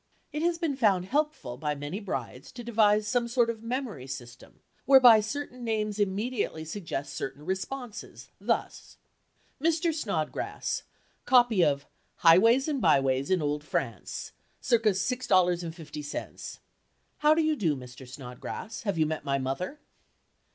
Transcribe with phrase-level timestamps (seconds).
[0.31, 4.59] It has been found helpful by many brides to devise some sort of memory system
[4.85, 8.97] whereby certain names immediately suggest certain responses, thus:
[9.61, 9.93] "Mr.
[9.93, 11.85] Snodgrass—copy of
[12.15, 14.75] 'Highways and Byways in Old France'"—c.
[14.75, 18.07] $6.50—"how do you do, Mr.
[18.07, 19.81] Snodgrass, have you met my mother?"